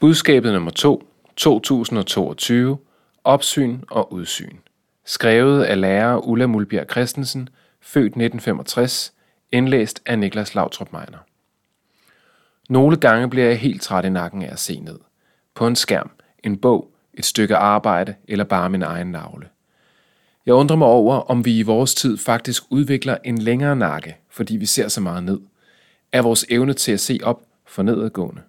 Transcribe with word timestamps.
Budskabet 0.00 0.52
nummer 0.52 0.70
2, 0.70 1.08
2022, 1.36 2.78
Opsyn 3.24 3.80
og 3.90 4.12
udsyn. 4.12 4.56
Skrevet 5.04 5.64
af 5.64 5.80
lærer 5.80 6.16
Ulla 6.16 6.46
Mulbjerg 6.46 6.86
Christensen, 6.90 7.48
født 7.80 8.06
1965, 8.06 9.12
indlæst 9.52 10.02
af 10.06 10.18
Niklas 10.18 10.54
Lautrup 10.54 10.92
Meiner. 10.92 11.18
Nogle 12.68 12.96
gange 12.96 13.30
bliver 13.30 13.46
jeg 13.46 13.58
helt 13.58 13.82
træt 13.82 14.04
i 14.04 14.08
nakken 14.08 14.42
af 14.42 14.52
at 14.52 14.58
se 14.58 14.80
ned. 14.80 14.98
På 15.54 15.66
en 15.66 15.76
skærm, 15.76 16.10
en 16.44 16.56
bog, 16.56 16.90
et 17.14 17.24
stykke 17.24 17.56
arbejde 17.56 18.14
eller 18.28 18.44
bare 18.44 18.70
min 18.70 18.82
egen 18.82 19.06
navle. 19.06 19.48
Jeg 20.46 20.54
undrer 20.54 20.76
mig 20.76 20.88
over, 20.88 21.16
om 21.16 21.44
vi 21.44 21.58
i 21.58 21.62
vores 21.62 21.94
tid 21.94 22.18
faktisk 22.18 22.62
udvikler 22.70 23.16
en 23.24 23.38
længere 23.38 23.76
nakke, 23.76 24.16
fordi 24.30 24.56
vi 24.56 24.66
ser 24.66 24.88
så 24.88 25.00
meget 25.00 25.24
ned. 25.24 25.40
Er 26.12 26.22
vores 26.22 26.46
evne 26.48 26.72
til 26.72 26.92
at 26.92 27.00
se 27.00 27.18
op 27.22 27.42
for 27.66 27.82
nedadgående? 27.82 28.42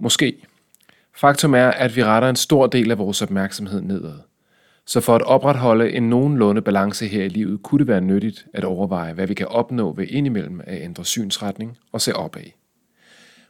Måske. 0.00 0.46
Faktum 1.16 1.54
er, 1.54 1.68
at 1.68 1.96
vi 1.96 2.04
retter 2.04 2.28
en 2.28 2.36
stor 2.36 2.66
del 2.66 2.90
af 2.90 2.98
vores 2.98 3.22
opmærksomhed 3.22 3.80
nedad. 3.80 4.18
Så 4.86 5.00
for 5.00 5.14
at 5.14 5.22
opretholde 5.22 5.92
en 5.92 6.08
nogenlunde 6.08 6.62
balance 6.62 7.06
her 7.06 7.24
i 7.24 7.28
livet, 7.28 7.62
kunne 7.62 7.78
det 7.78 7.86
være 7.86 8.00
nyttigt 8.00 8.46
at 8.54 8.64
overveje, 8.64 9.12
hvad 9.12 9.26
vi 9.26 9.34
kan 9.34 9.48
opnå 9.48 9.92
ved 9.92 10.06
indimellem 10.06 10.60
at 10.64 10.82
ændre 10.82 11.04
synsretning 11.04 11.78
og 11.92 12.00
se 12.00 12.16
opad. 12.16 12.42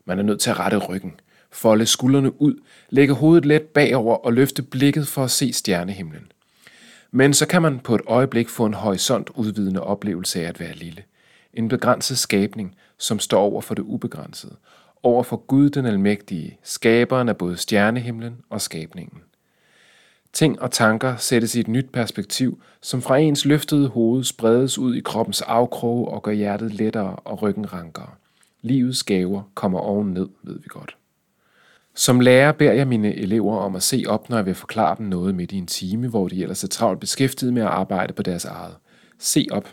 Man 0.05 0.19
er 0.19 0.23
nødt 0.23 0.41
til 0.41 0.51
at 0.51 0.59
rette 0.59 0.77
ryggen, 0.77 1.21
folde 1.53 1.87
skuldrene 1.87 2.43
ud, 2.43 2.55
lægge 2.91 3.15
hovedet 3.15 3.47
let 3.47 3.63
bagover 3.63 4.17
og 4.17 4.33
løfte 4.33 4.63
blikket 4.63 5.09
for 5.09 5.25
at 5.25 5.31
se 5.31 5.53
stjernehimlen. 5.53 6.33
Men 7.11 7.35
så 7.35 7.47
kan 7.47 7.63
man 7.63 7.79
på 7.79 7.95
et 7.95 8.01
øjeblik 8.07 8.49
få 8.49 8.67
en 8.67 8.75
horisont 8.75 9.31
udvidende 9.35 9.83
oplevelse 9.83 10.45
af 10.45 10.49
at 10.49 10.61
være 10.61 10.75
lille. 10.75 11.03
En 11.55 11.69
begrænset 11.69 12.19
skabning, 12.19 12.77
som 12.99 13.19
står 13.19 13.41
over 13.41 13.61
for 13.61 13.75
det 13.75 13.83
ubegrænsede, 13.83 14.57
over 15.03 15.23
for 15.23 15.37
Gud 15.37 15.71
den 15.71 15.87
Almægtige, 15.87 16.59
skaberen 16.63 17.29
af 17.29 17.37
både 17.37 17.57
stjernehimlen 17.57 18.37
og 18.51 18.61
skabningen. 18.61 19.21
Ting 20.33 20.63
og 20.63 20.71
tanker 20.71 21.17
sættes 21.17 21.55
i 21.55 21.61
et 21.61 21.69
nyt 21.69 21.91
perspektiv, 21.93 22.63
som 22.81 23.03
fra 23.03 23.17
ens 23.17 23.45
løftede 23.45 23.89
hoved 23.89 24.25
spredes 24.25 24.79
ud 24.79 24.95
i 24.95 25.01
kroppens 25.01 25.43
afkroge 25.43 26.09
og 26.09 26.23
gør 26.23 26.33
hjertet 26.33 26.75
lettere 26.75 27.17
og 27.17 27.43
ryggen 27.43 27.73
rankere. 27.73 28.11
Livets 28.63 29.03
gaver 29.03 29.43
kommer 29.55 29.79
oven 29.79 30.13
ned, 30.15 30.29
ved 30.43 30.59
vi 30.59 30.67
godt. 30.69 30.97
Som 31.95 32.21
lærer 32.21 32.53
beder 32.53 32.73
jeg 32.73 32.89
mine 32.89 33.15
elever 33.15 33.57
om 33.57 33.77
at 33.77 33.83
se 33.83 34.05
op, 34.07 34.31
når 34.31 34.37
jeg 34.37 34.47
vil 34.47 34.55
forklare 34.55 34.97
dem 34.99 35.07
noget 35.07 35.35
midt 35.35 35.53
i 35.53 35.57
en 35.57 35.67
time, 35.67 36.09
hvor 36.09 36.29
de 36.29 36.43
ellers 36.43 36.65
er 36.65 36.69
travlt 36.69 37.01
beskæftiget 37.01 37.55
med 37.55 37.63
at 37.63 37.69
arbejde 37.69 38.13
på 38.13 38.23
deres 38.23 38.45
eget. 38.45 38.75
Se 39.19 39.47
op. 39.51 39.69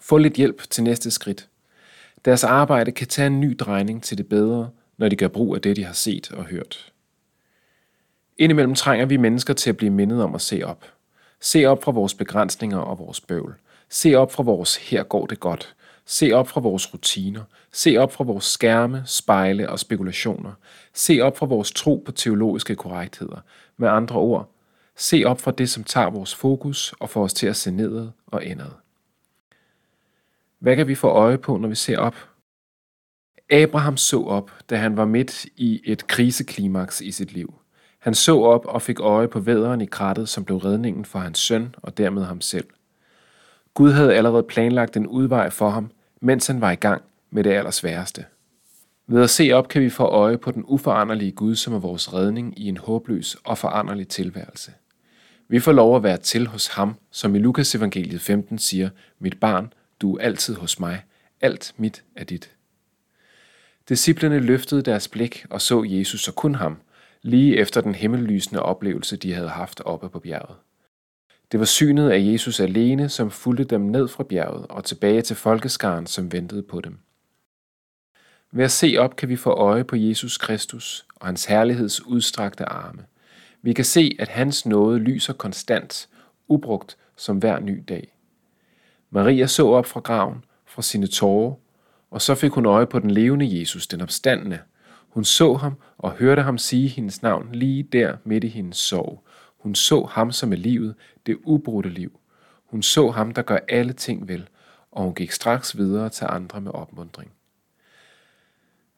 Få 0.00 0.18
lidt 0.18 0.34
hjælp 0.34 0.62
til 0.70 0.84
næste 0.84 1.10
skridt. 1.10 1.48
Deres 2.26 2.44
arbejde 2.44 2.92
kan 2.92 3.06
tage 3.06 3.26
en 3.26 3.40
ny 3.40 3.56
drejning 3.58 4.02
til 4.02 4.18
det 4.18 4.28
bedre, 4.28 4.70
når 4.96 5.08
de 5.08 5.16
gør 5.16 5.28
brug 5.28 5.54
af 5.54 5.62
det, 5.62 5.76
de 5.76 5.84
har 5.84 5.92
set 5.92 6.30
og 6.30 6.44
hørt. 6.44 6.92
Indimellem 8.38 8.74
trænger 8.74 9.06
vi 9.06 9.16
mennesker 9.16 9.54
til 9.54 9.70
at 9.70 9.76
blive 9.76 9.90
mindet 9.90 10.22
om 10.22 10.34
at 10.34 10.40
se 10.40 10.62
op. 10.64 10.84
Se 11.40 11.66
op 11.66 11.84
fra 11.84 11.92
vores 11.92 12.14
begrænsninger 12.14 12.78
og 12.78 12.98
vores 12.98 13.20
bøvl. 13.20 13.54
Se 13.88 14.14
op 14.14 14.32
fra 14.32 14.42
vores 14.42 14.76
her 14.76 15.02
går 15.02 15.26
det 15.26 15.40
godt. 15.40 15.74
Se 16.06 16.32
op 16.32 16.48
fra 16.48 16.60
vores 16.60 16.94
rutiner. 16.94 17.42
Se 17.72 17.96
op 17.96 18.12
fra 18.12 18.24
vores 18.24 18.44
skærme, 18.44 19.02
spejle 19.06 19.70
og 19.70 19.78
spekulationer. 19.78 20.52
Se 20.94 21.20
op 21.20 21.38
fra 21.38 21.46
vores 21.46 21.72
tro 21.72 22.02
på 22.06 22.12
teologiske 22.12 22.76
korrektheder. 22.76 23.40
Med 23.76 23.88
andre 23.88 24.16
ord, 24.16 24.50
se 24.96 25.22
op 25.26 25.40
fra 25.40 25.50
det, 25.50 25.70
som 25.70 25.84
tager 25.84 26.10
vores 26.10 26.34
fokus 26.34 26.94
og 27.00 27.10
får 27.10 27.24
os 27.24 27.34
til 27.34 27.46
at 27.46 27.56
se 27.56 27.70
nedad 27.70 28.08
og 28.26 28.44
indad. 28.44 28.85
Hvad 30.60 30.76
kan 30.76 30.88
vi 30.88 30.94
få 30.94 31.08
øje 31.08 31.38
på, 31.38 31.56
når 31.56 31.68
vi 31.68 31.74
ser 31.74 31.98
op? 31.98 32.16
Abraham 33.50 33.96
så 33.96 34.22
op, 34.22 34.50
da 34.70 34.76
han 34.76 34.96
var 34.96 35.04
midt 35.04 35.44
i 35.56 35.80
et 35.84 36.06
kriseklimaks 36.06 37.00
i 37.00 37.10
sit 37.10 37.32
liv. 37.32 37.54
Han 37.98 38.14
så 38.14 38.40
op 38.40 38.66
og 38.66 38.82
fik 38.82 39.00
øje 39.00 39.28
på 39.28 39.40
væderen 39.40 39.80
i 39.80 39.86
krattet, 39.86 40.28
som 40.28 40.44
blev 40.44 40.56
redningen 40.56 41.04
for 41.04 41.18
hans 41.18 41.38
søn 41.38 41.74
og 41.82 41.98
dermed 41.98 42.24
ham 42.24 42.40
selv. 42.40 42.66
Gud 43.74 43.92
havde 43.92 44.14
allerede 44.14 44.42
planlagt 44.42 44.96
en 44.96 45.06
udvej 45.06 45.50
for 45.50 45.70
ham, 45.70 45.90
mens 46.20 46.46
han 46.46 46.60
var 46.60 46.70
i 46.70 46.74
gang 46.74 47.02
med 47.30 47.44
det 47.44 47.50
allersværeste. 47.50 48.24
Ved 49.06 49.22
at 49.22 49.30
se 49.30 49.52
op 49.52 49.68
kan 49.68 49.82
vi 49.82 49.90
få 49.90 50.04
øje 50.04 50.38
på 50.38 50.50
den 50.50 50.64
uforanderlige 50.66 51.32
Gud, 51.32 51.56
som 51.56 51.74
er 51.74 51.78
vores 51.78 52.14
redning 52.14 52.58
i 52.58 52.68
en 52.68 52.76
håbløs 52.76 53.36
og 53.44 53.58
foranderlig 53.58 54.08
tilværelse. 54.08 54.72
Vi 55.48 55.60
får 55.60 55.72
lov 55.72 55.96
at 55.96 56.02
være 56.02 56.16
til 56.16 56.46
hos 56.46 56.66
ham, 56.68 56.94
som 57.10 57.34
i 57.34 57.38
Lukas 57.38 57.74
evangeliet 57.74 58.20
15 58.20 58.58
siger, 58.58 58.90
mit 59.18 59.40
barn, 59.40 59.72
du 60.00 60.16
er 60.16 60.22
altid 60.22 60.54
hos 60.54 60.80
mig, 60.80 61.04
alt 61.40 61.74
mit 61.76 62.04
er 62.16 62.24
dit. 62.24 62.50
Disciplerne 63.88 64.38
løftede 64.38 64.82
deres 64.82 65.08
blik 65.08 65.46
og 65.50 65.60
så 65.60 65.84
Jesus 65.88 66.28
og 66.28 66.34
kun 66.34 66.54
ham, 66.54 66.76
lige 67.22 67.56
efter 67.56 67.80
den 67.80 67.94
himmellysende 67.94 68.62
oplevelse, 68.62 69.16
de 69.16 69.34
havde 69.34 69.48
haft 69.48 69.80
oppe 69.80 70.08
på 70.08 70.20
bjerget. 70.20 70.56
Det 71.52 71.60
var 71.60 71.66
synet 71.66 72.10
af 72.10 72.18
Jesus 72.20 72.60
alene, 72.60 73.08
som 73.08 73.30
fulgte 73.30 73.64
dem 73.64 73.80
ned 73.80 74.08
fra 74.08 74.24
bjerget 74.24 74.66
og 74.66 74.84
tilbage 74.84 75.22
til 75.22 75.36
folkeskaren, 75.36 76.06
som 76.06 76.32
ventede 76.32 76.62
på 76.62 76.80
dem. 76.80 76.98
Ved 78.52 78.64
at 78.64 78.70
se 78.70 78.96
op 78.98 79.16
kan 79.16 79.28
vi 79.28 79.36
få 79.36 79.50
øje 79.50 79.84
på 79.84 79.96
Jesus 79.96 80.36
Kristus 80.38 81.06
og 81.14 81.26
hans 81.26 81.44
herligheds 81.44 82.06
udstrakte 82.06 82.64
arme. 82.64 83.04
Vi 83.62 83.72
kan 83.72 83.84
se, 83.84 84.16
at 84.18 84.28
hans 84.28 84.66
nåde 84.66 84.98
lyser 84.98 85.32
konstant, 85.32 86.08
ubrugt 86.48 86.96
som 87.16 87.38
hver 87.38 87.60
ny 87.60 87.84
dag. 87.88 88.15
Maria 89.10 89.46
så 89.46 89.68
op 89.68 89.86
fra 89.86 90.00
graven, 90.00 90.44
fra 90.64 90.82
sine 90.82 91.06
tårer, 91.06 91.54
og 92.10 92.22
så 92.22 92.34
fik 92.34 92.50
hun 92.50 92.66
øje 92.66 92.86
på 92.86 92.98
den 92.98 93.10
levende 93.10 93.60
Jesus, 93.60 93.86
den 93.86 94.00
opstandende. 94.00 94.58
Hun 95.08 95.24
så 95.24 95.54
ham 95.54 95.74
og 95.98 96.12
hørte 96.12 96.42
ham 96.42 96.58
sige 96.58 96.88
hendes 96.88 97.22
navn 97.22 97.48
lige 97.52 97.82
der 97.82 98.16
midt 98.24 98.44
i 98.44 98.48
hendes 98.48 98.76
sorg. 98.76 99.24
Hun 99.58 99.74
så 99.74 100.04
ham 100.04 100.32
som 100.32 100.52
er 100.52 100.56
livet, 100.56 100.94
det 101.26 101.36
ubrudte 101.44 101.90
liv. 101.90 102.20
Hun 102.66 102.82
så 102.82 103.10
ham, 103.10 103.34
der 103.34 103.42
gør 103.42 103.58
alle 103.68 103.92
ting 103.92 104.28
vel, 104.28 104.48
og 104.92 105.04
hun 105.04 105.14
gik 105.14 105.30
straks 105.30 105.76
videre 105.76 106.08
til 106.08 106.26
andre 106.30 106.60
med 106.60 106.72
opmundring. 106.72 107.32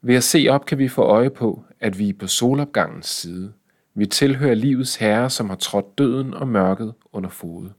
Ved 0.00 0.14
at 0.14 0.24
se 0.24 0.46
op 0.50 0.66
kan 0.66 0.78
vi 0.78 0.88
få 0.88 1.02
øje 1.02 1.30
på, 1.30 1.64
at 1.80 1.98
vi 1.98 2.08
er 2.08 2.14
på 2.14 2.26
solopgangens 2.26 3.06
side. 3.06 3.52
Vi 3.94 4.06
tilhører 4.06 4.54
livets 4.54 4.96
herre, 4.96 5.30
som 5.30 5.48
har 5.48 5.56
trådt 5.56 5.98
døden 5.98 6.34
og 6.34 6.48
mørket 6.48 6.94
under 7.12 7.30
fod. 7.30 7.70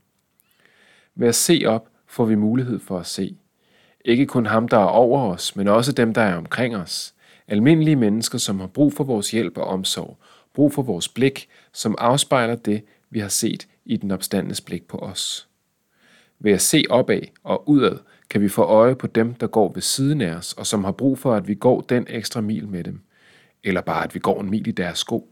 Ved 1.15 1.27
at 1.27 1.35
se 1.35 1.63
op 1.67 1.88
får 2.09 2.25
vi 2.25 2.35
mulighed 2.35 2.79
for 2.79 2.99
at 2.99 3.05
se. 3.05 3.37
Ikke 4.05 4.25
kun 4.25 4.45
ham, 4.45 4.67
der 4.67 4.77
er 4.77 4.83
over 4.85 5.33
os, 5.33 5.55
men 5.55 5.67
også 5.67 5.91
dem, 5.91 6.13
der 6.13 6.21
er 6.21 6.35
omkring 6.35 6.75
os. 6.75 7.13
Almindelige 7.47 7.95
mennesker, 7.95 8.37
som 8.37 8.59
har 8.59 8.67
brug 8.67 8.93
for 8.93 9.03
vores 9.03 9.31
hjælp 9.31 9.57
og 9.57 9.63
omsorg, 9.67 10.17
brug 10.53 10.73
for 10.73 10.81
vores 10.81 11.07
blik, 11.07 11.47
som 11.73 11.95
afspejler 11.97 12.55
det, 12.55 12.83
vi 13.09 13.19
har 13.19 13.27
set 13.27 13.67
i 13.85 13.97
den 13.97 14.11
opstandes 14.11 14.61
blik 14.61 14.87
på 14.87 14.97
os. 14.97 15.47
Ved 16.39 16.51
at 16.51 16.61
se 16.61 16.83
opad 16.89 17.21
og 17.43 17.69
udad, 17.69 17.97
kan 18.29 18.41
vi 18.41 18.49
få 18.49 18.61
øje 18.61 18.95
på 18.95 19.07
dem, 19.07 19.33
der 19.33 19.47
går 19.47 19.71
ved 19.73 19.81
siden 19.81 20.21
af 20.21 20.33
os, 20.33 20.53
og 20.53 20.67
som 20.67 20.83
har 20.83 20.91
brug 20.91 21.17
for, 21.17 21.33
at 21.33 21.47
vi 21.47 21.55
går 21.55 21.81
den 21.81 22.05
ekstra 22.09 22.41
mil 22.41 22.67
med 22.67 22.83
dem, 22.83 23.01
eller 23.63 23.81
bare 23.81 24.03
at 24.03 24.15
vi 24.15 24.19
går 24.19 24.41
en 24.41 24.49
mil 24.49 24.67
i 24.67 24.71
deres 24.71 24.99
sko. 24.99 25.31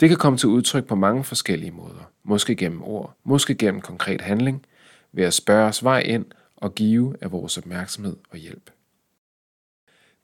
Det 0.00 0.08
kan 0.08 0.18
komme 0.18 0.38
til 0.38 0.48
udtryk 0.48 0.84
på 0.84 0.94
mange 0.94 1.24
forskellige 1.24 1.70
måder, 1.70 2.10
måske 2.24 2.56
gennem 2.56 2.82
ord, 2.82 3.16
måske 3.24 3.54
gennem 3.54 3.80
konkret 3.80 4.20
handling, 4.20 4.64
ved 5.12 5.24
at 5.24 5.34
spørge 5.34 5.68
os 5.68 5.84
vej 5.84 6.00
ind 6.00 6.24
og 6.56 6.74
give 6.74 7.16
af 7.20 7.32
vores 7.32 7.58
opmærksomhed 7.58 8.16
og 8.30 8.38
hjælp. 8.38 8.70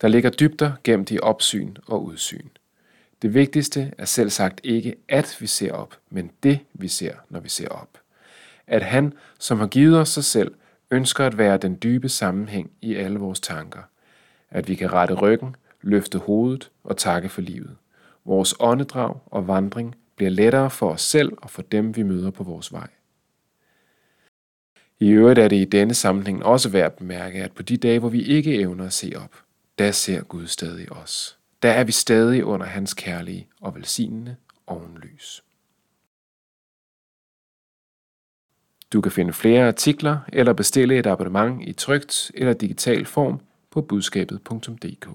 Der 0.01 0.09
ligger 0.09 0.31
dybder 0.31 0.73
gemt 0.85 1.11
i 1.11 1.19
opsyn 1.19 1.75
og 1.87 2.05
udsyn. 2.05 2.49
Det 3.23 3.35
vigtigste 3.35 3.93
er 3.99 4.05
selv 4.05 4.31
sagt 4.31 4.61
ikke, 4.65 4.95
at 5.09 5.37
vi 5.41 5.47
ser 5.47 5.73
op, 5.73 5.99
men 6.11 6.31
det, 6.43 6.61
vi 6.75 6.89
ser, 6.89 7.15
når 7.31 7.41
vi 7.41 7.49
ser 7.49 7.69
op. 7.69 7.99
At 8.67 8.83
han, 8.83 9.13
som 9.39 9.59
har 9.59 9.67
givet 9.67 10.01
os 10.01 10.09
sig 10.09 10.25
selv, 10.25 10.55
ønsker 10.91 11.27
at 11.27 11.39
være 11.39 11.57
den 11.57 11.79
dybe 11.83 12.09
sammenhæng 12.09 12.71
i 12.83 12.95
alle 12.95 13.19
vores 13.19 13.41
tanker. 13.41 13.83
At 14.51 14.69
vi 14.69 14.75
kan 14.75 14.93
rette 14.93 15.15
ryggen, 15.15 15.57
løfte 15.83 16.19
hovedet 16.19 16.71
og 16.85 16.97
takke 16.97 17.29
for 17.29 17.41
livet. 17.41 17.77
Vores 18.25 18.55
åndedrag 18.61 19.19
og 19.27 19.49
vandring 19.49 19.97
bliver 20.17 20.31
lettere 20.31 20.71
for 20.71 20.91
os 20.91 21.03
selv 21.03 21.33
og 21.37 21.51
for 21.51 21.63
dem, 21.63 21.97
vi 21.97 22.03
møder 22.03 22.31
på 22.31 22.45
vores 22.45 22.73
vej. 22.73 22.89
I 25.01 25.09
øvrigt 25.09 25.39
er 25.39 25.49
det 25.49 25.57
i 25.57 25.65
denne 25.65 25.95
sammenhæng 25.95 26.45
også 26.45 26.69
værd 26.69 26.87
at 26.87 26.95
bemærke, 26.95 27.45
at 27.45 27.53
på 27.53 27.63
de 27.63 27.77
dage, 27.77 27.99
hvor 27.99 28.09
vi 28.09 28.23
ikke 28.23 28.55
evner 28.61 28.87
at 28.87 28.93
se 28.93 29.13
op, 29.17 29.43
der 29.79 29.91
ser 29.91 30.23
Gud 30.23 30.47
stadig 30.47 30.93
os. 30.93 31.39
Der 31.63 31.71
er 31.71 31.85
vi 31.85 31.93
stadig 31.93 32.45
under 32.45 32.67
hans 32.67 32.95
kærlige 32.95 33.49
og 33.61 33.75
velsignende 33.75 34.37
ovenlys. 34.67 35.43
Du 38.93 39.01
kan 39.01 39.13
finde 39.13 39.33
flere 39.33 39.69
artikler 39.69 40.19
eller 40.33 40.53
bestille 40.53 40.99
et 40.99 41.07
abonnement 41.07 41.69
i 41.69 41.73
trygt 41.73 42.31
eller 42.35 42.53
digital 42.53 43.07
form 43.07 43.41
på 43.71 43.83
budskabet.dk. 43.83 45.09